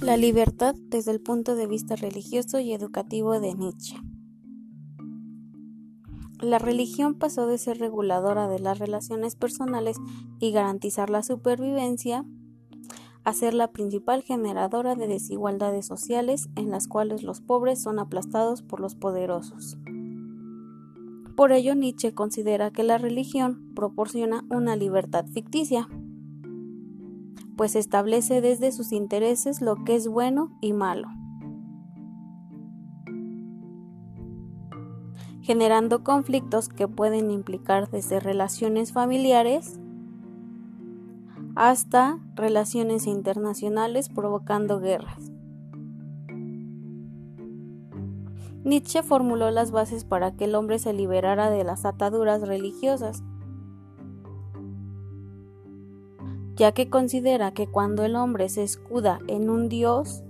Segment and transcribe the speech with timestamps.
[0.00, 3.96] La libertad desde el punto de vista religioso y educativo de Nietzsche.
[6.40, 9.98] La religión pasó de ser reguladora de las relaciones personales
[10.38, 12.24] y garantizar la supervivencia
[13.24, 18.62] a ser la principal generadora de desigualdades sociales en las cuales los pobres son aplastados
[18.62, 19.76] por los poderosos.
[21.36, 25.88] Por ello Nietzsche considera que la religión proporciona una libertad ficticia,
[27.60, 31.08] pues establece desde sus intereses lo que es bueno y malo,
[35.42, 39.78] generando conflictos que pueden implicar desde relaciones familiares
[41.54, 45.30] hasta relaciones internacionales provocando guerras.
[48.64, 53.22] Nietzsche formuló las bases para que el hombre se liberara de las ataduras religiosas
[56.60, 60.22] ya que considera que cuando el hombre se escuda en un Dios,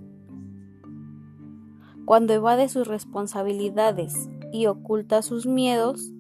[2.05, 6.12] cuando evade sus responsabilidades y oculta sus miedos,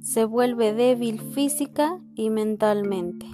[0.00, 3.26] se vuelve débil física y mentalmente.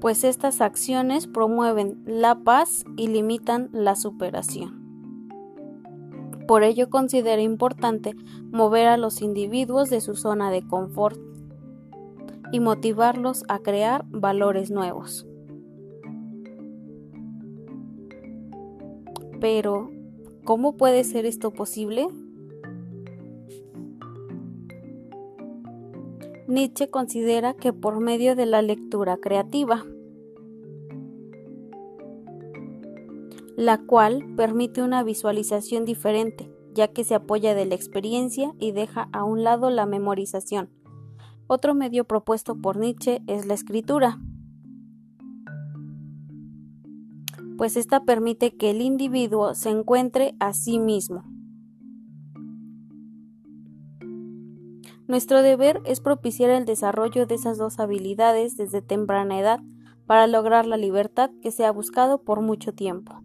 [0.00, 4.85] Pues estas acciones promueven la paz y limitan la superación.
[6.46, 8.14] Por ello considera importante
[8.52, 11.18] mover a los individuos de su zona de confort
[12.52, 15.26] y motivarlos a crear valores nuevos.
[19.40, 19.90] Pero,
[20.44, 22.08] ¿cómo puede ser esto posible?
[26.46, 29.84] Nietzsche considera que por medio de la lectura creativa,
[33.56, 39.08] la cual permite una visualización diferente, ya que se apoya de la experiencia y deja
[39.12, 40.70] a un lado la memorización.
[41.46, 44.18] Otro medio propuesto por Nietzsche es la escritura,
[47.56, 51.24] pues esta permite que el individuo se encuentre a sí mismo.
[55.08, 59.60] Nuestro deber es propiciar el desarrollo de esas dos habilidades desde temprana edad
[60.04, 63.22] para lograr la libertad que se ha buscado por mucho tiempo.